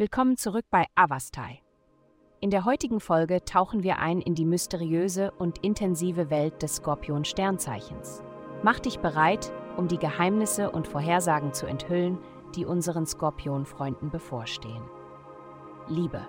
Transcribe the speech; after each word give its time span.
Willkommen 0.00 0.38
zurück 0.38 0.64
bei 0.70 0.86
Avastai. 0.94 1.60
In 2.40 2.48
der 2.48 2.64
heutigen 2.64 3.00
Folge 3.00 3.44
tauchen 3.44 3.82
wir 3.82 3.98
ein 3.98 4.22
in 4.22 4.34
die 4.34 4.46
mysteriöse 4.46 5.30
und 5.32 5.58
intensive 5.58 6.30
Welt 6.30 6.62
des 6.62 6.76
Skorpion-Sternzeichens. 6.76 8.22
Mach 8.62 8.78
dich 8.80 9.00
bereit, 9.00 9.52
um 9.76 9.88
die 9.88 9.98
Geheimnisse 9.98 10.70
und 10.70 10.88
Vorhersagen 10.88 11.52
zu 11.52 11.66
enthüllen, 11.66 12.16
die 12.56 12.64
unseren 12.64 13.04
Skorpion-Freunden 13.04 14.08
bevorstehen. 14.08 14.82
Liebe. 15.86 16.26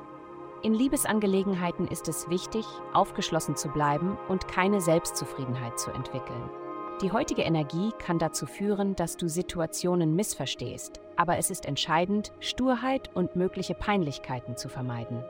In 0.63 0.73
Liebesangelegenheiten 0.73 1.87
ist 1.87 2.09
es 2.09 2.29
wichtig, 2.29 2.65
aufgeschlossen 2.91 3.55
zu 3.55 3.69
bleiben 3.69 4.17
und 4.27 4.49
keine 4.49 4.81
Selbstzufriedenheit 4.81 5.79
zu 5.79 5.91
entwickeln. 5.91 6.49
Die 7.01 7.11
heutige 7.11 7.41
Energie 7.41 7.89
kann 7.97 8.19
dazu 8.19 8.45
führen, 8.45 8.95
dass 8.95 9.17
du 9.17 9.27
Situationen 9.27 10.15
missverstehst, 10.15 11.01
aber 11.15 11.39
es 11.39 11.49
ist 11.49 11.65
entscheidend, 11.65 12.31
Sturheit 12.39 13.09
und 13.15 13.35
mögliche 13.35 13.73
Peinlichkeiten 13.73 14.55
zu 14.55 14.69
vermeiden. 14.69 15.23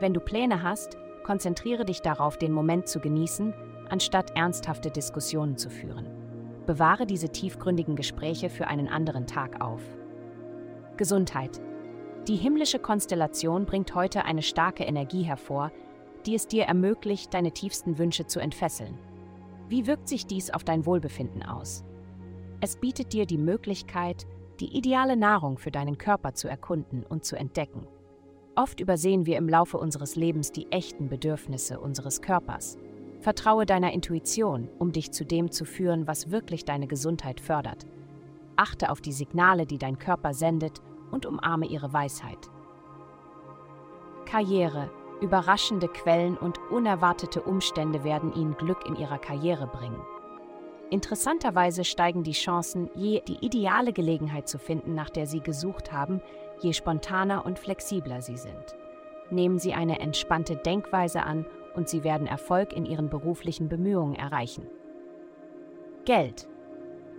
Wenn 0.00 0.12
du 0.12 0.18
Pläne 0.18 0.64
hast, 0.64 0.96
konzentriere 1.22 1.84
dich 1.84 2.02
darauf, 2.02 2.38
den 2.38 2.50
Moment 2.50 2.88
zu 2.88 2.98
genießen, 2.98 3.54
anstatt 3.88 4.36
ernsthafte 4.36 4.90
Diskussionen 4.90 5.56
zu 5.56 5.70
führen. 5.70 6.08
Bewahre 6.66 7.06
diese 7.06 7.28
tiefgründigen 7.28 7.94
Gespräche 7.94 8.50
für 8.50 8.66
einen 8.66 8.88
anderen 8.88 9.28
Tag 9.28 9.60
auf. 9.60 9.82
Gesundheit. 10.96 11.60
Die 12.26 12.34
himmlische 12.34 12.80
Konstellation 12.80 13.64
bringt 13.64 13.94
heute 13.94 14.24
eine 14.24 14.42
starke 14.42 14.82
Energie 14.82 15.22
hervor, 15.22 15.70
die 16.26 16.34
es 16.34 16.48
dir 16.48 16.64
ermöglicht, 16.64 17.32
deine 17.32 17.52
tiefsten 17.52 17.96
Wünsche 17.98 18.26
zu 18.26 18.40
entfesseln. 18.40 18.98
Wie 19.68 19.86
wirkt 19.86 20.08
sich 20.08 20.26
dies 20.26 20.50
auf 20.50 20.64
dein 20.64 20.86
Wohlbefinden 20.86 21.42
aus? 21.42 21.84
Es 22.60 22.76
bietet 22.76 23.12
dir 23.12 23.26
die 23.26 23.38
Möglichkeit, 23.38 24.26
die 24.60 24.76
ideale 24.76 25.16
Nahrung 25.16 25.58
für 25.58 25.70
deinen 25.70 25.98
Körper 25.98 26.34
zu 26.34 26.48
erkunden 26.48 27.04
und 27.04 27.24
zu 27.24 27.36
entdecken. 27.36 27.86
Oft 28.54 28.80
übersehen 28.80 29.26
wir 29.26 29.36
im 29.36 29.48
Laufe 29.48 29.76
unseres 29.76 30.16
Lebens 30.16 30.50
die 30.50 30.70
echten 30.72 31.08
Bedürfnisse 31.08 31.78
unseres 31.78 32.22
Körpers. 32.22 32.78
Vertraue 33.20 33.66
deiner 33.66 33.92
Intuition, 33.92 34.68
um 34.78 34.92
dich 34.92 35.10
zu 35.10 35.24
dem 35.24 35.50
zu 35.50 35.64
führen, 35.64 36.06
was 36.06 36.30
wirklich 36.30 36.64
deine 36.64 36.86
Gesundheit 36.86 37.40
fördert. 37.40 37.86
Achte 38.56 38.90
auf 38.90 39.00
die 39.00 39.12
Signale, 39.12 39.66
die 39.66 39.78
dein 39.78 39.98
Körper 39.98 40.32
sendet 40.32 40.80
und 41.10 41.26
umarme 41.26 41.66
ihre 41.66 41.92
Weisheit. 41.92 42.50
Karriere. 44.24 44.90
Überraschende 45.20 45.88
Quellen 45.88 46.36
und 46.36 46.58
unerwartete 46.70 47.42
Umstände 47.42 48.04
werden 48.04 48.34
Ihnen 48.34 48.56
Glück 48.56 48.86
in 48.86 48.96
Ihrer 48.96 49.18
Karriere 49.18 49.66
bringen. 49.66 50.00
Interessanterweise 50.90 51.84
steigen 51.84 52.22
die 52.22 52.32
Chancen, 52.32 52.90
je 52.94 53.22
die 53.26 53.44
ideale 53.44 53.92
Gelegenheit 53.92 54.46
zu 54.46 54.58
finden, 54.58 54.94
nach 54.94 55.10
der 55.10 55.26
Sie 55.26 55.40
gesucht 55.40 55.90
haben, 55.92 56.20
je 56.60 56.72
spontaner 56.72 57.44
und 57.46 57.58
flexibler 57.58 58.20
Sie 58.20 58.36
sind. 58.36 58.76
Nehmen 59.30 59.58
Sie 59.58 59.72
eine 59.72 59.98
entspannte 60.00 60.54
Denkweise 60.56 61.22
an 61.22 61.46
und 61.74 61.88
Sie 61.88 62.04
werden 62.04 62.26
Erfolg 62.26 62.72
in 62.72 62.84
Ihren 62.84 63.08
beruflichen 63.08 63.68
Bemühungen 63.68 64.14
erreichen. 64.14 64.66
Geld. 66.04 66.46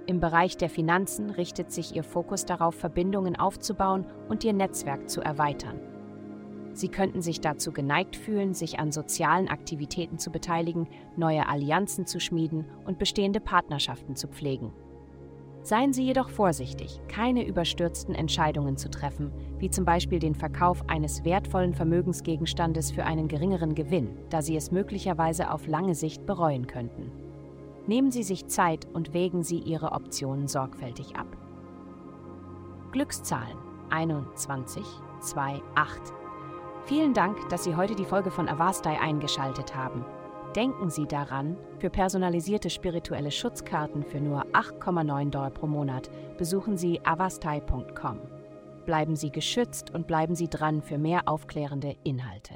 Im 0.05 0.21
Bereich 0.21 0.55
der 0.55 0.69
Finanzen 0.69 1.31
richtet 1.31 1.71
sich 1.71 1.93
Ihr 1.93 2.03
Fokus 2.03 2.45
darauf, 2.45 2.75
Verbindungen 2.75 3.35
aufzubauen 3.35 4.05
und 4.29 4.45
Ihr 4.45 4.53
Netzwerk 4.53 5.09
zu 5.09 5.19
erweitern. 5.19 5.96
Sie 6.77 6.89
könnten 6.89 7.23
sich 7.23 7.41
dazu 7.41 7.71
geneigt 7.71 8.15
fühlen, 8.15 8.53
sich 8.53 8.77
an 8.77 8.91
sozialen 8.91 9.47
Aktivitäten 9.47 10.19
zu 10.19 10.29
beteiligen, 10.29 10.87
neue 11.15 11.49
Allianzen 11.49 12.05
zu 12.05 12.19
schmieden 12.19 12.65
und 12.85 12.99
bestehende 12.99 13.39
Partnerschaften 13.39 14.15
zu 14.15 14.27
pflegen. 14.27 14.71
Seien 15.63 15.91
Sie 15.91 16.03
jedoch 16.03 16.29
vorsichtig, 16.29 17.01
keine 17.07 17.47
überstürzten 17.47 18.13
Entscheidungen 18.13 18.77
zu 18.77 18.91
treffen, 18.91 19.31
wie 19.57 19.71
zum 19.71 19.85
Beispiel 19.85 20.19
den 20.19 20.35
Verkauf 20.35 20.87
eines 20.87 21.25
wertvollen 21.25 21.73
Vermögensgegenstandes 21.73 22.91
für 22.91 23.05
einen 23.05 23.27
geringeren 23.27 23.73
Gewinn, 23.73 24.09
da 24.29 24.43
Sie 24.43 24.55
es 24.55 24.69
möglicherweise 24.69 25.49
auf 25.49 25.65
lange 25.65 25.95
Sicht 25.95 26.27
bereuen 26.27 26.67
könnten. 26.67 27.11
Nehmen 27.87 28.11
Sie 28.11 28.21
sich 28.21 28.45
Zeit 28.45 28.85
und 28.93 29.15
wägen 29.15 29.41
Sie 29.41 29.57
Ihre 29.57 29.93
Optionen 29.93 30.47
sorgfältig 30.47 31.15
ab. 31.15 31.35
Glückszahlen 32.91 33.57
21, 33.89 34.83
2, 35.21 35.59
8. 35.73 36.26
Vielen 36.87 37.13
Dank, 37.13 37.49
dass 37.49 37.65
Sie 37.65 37.75
heute 37.75 37.95
die 37.95 38.05
Folge 38.05 38.31
von 38.31 38.47
Avastai 38.47 38.97
eingeschaltet 39.01 39.75
haben. 39.75 40.05
Denken 40.55 40.89
Sie 40.89 41.05
daran, 41.05 41.57
für 41.79 41.89
personalisierte 41.89 42.69
spirituelle 42.69 43.29
Schutzkarten 43.29 44.05
für 44.05 44.21
nur 44.21 44.45
8,9 44.53 45.29
Dollar 45.29 45.49
pro 45.49 45.67
Monat 45.67 46.09
besuchen 46.37 46.77
Sie 46.77 47.01
avastai.com. 47.05 48.21
Bleiben 48.85 49.17
Sie 49.17 49.31
geschützt 49.31 49.93
und 49.93 50.07
bleiben 50.07 50.33
Sie 50.33 50.47
dran 50.47 50.81
für 50.81 50.97
mehr 50.97 51.23
aufklärende 51.27 51.97
Inhalte. 52.05 52.53